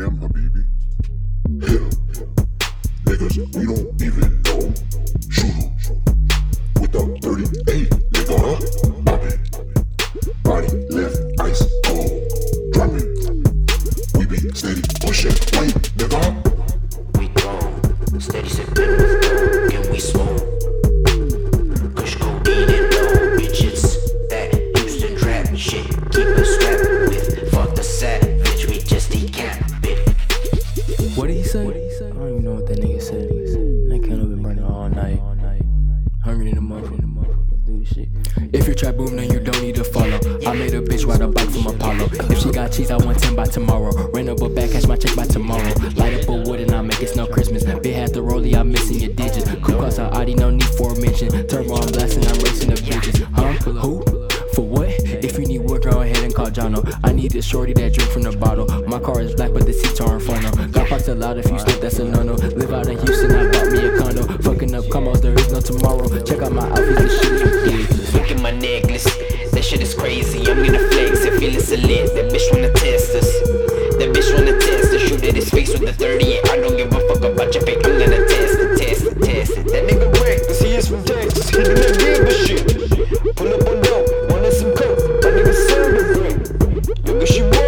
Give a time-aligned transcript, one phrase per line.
[0.00, 0.64] Damn, Habibi.
[1.60, 1.90] Hell,
[3.04, 4.72] niggas, we don't even know.
[5.28, 5.68] Shoot em.
[6.80, 8.58] With the 38, nigga, huh?
[9.04, 9.38] Pop it.
[10.42, 12.16] Body left, ice cold.
[12.72, 13.08] Drop it.
[14.16, 16.20] We be steady pushing, wait, nigga.
[17.18, 19.70] We gone, steady sipping.
[19.70, 20.59] Can we smoke?
[31.80, 32.04] He?
[32.04, 33.28] I don't even know what that nigga said.
[33.28, 35.20] That candle been burning all night.
[36.24, 36.60] Hungry in the
[37.84, 38.08] shit.
[38.52, 40.18] If you're trap boom, then you don't need to follow.
[40.46, 42.08] I made a bitch ride a bike from Apollo.
[42.30, 43.90] If she got cheese, I want 10 by tomorrow.
[44.12, 45.72] Ran up a bag, catch my check by tomorrow.
[45.96, 47.64] Light up a wood and I make it snow Christmas.
[47.64, 49.50] Big hat the rollie, I'm missing your digits.
[49.62, 51.28] Cool cross out Audi, no need for a mention.
[51.46, 52.59] Turbo, I'm blasting, I'm racing
[56.00, 56.80] go ahead and call Jono.
[57.04, 58.66] I need this shorty that drink from the bottle.
[58.88, 60.50] My car is black, but the seats are inferno.
[60.68, 62.34] Got parts lot if you slip, that's a no no.
[62.34, 64.22] Live out in Houston, I bought me a condo.
[64.40, 66.08] Fucking up combos, there is no tomorrow.
[66.24, 68.14] Check out my outfit, this shit is ridiculous.
[68.14, 69.04] Look at my necklace,
[69.52, 70.40] that shit is crazy.
[70.48, 72.14] I'm gonna flex and feel it select.
[72.16, 73.30] That bitch wanna test us.
[74.00, 75.02] That bitch wanna test us.
[75.02, 76.09] Shoot at his face with the third.
[87.10, 87.59] Cause she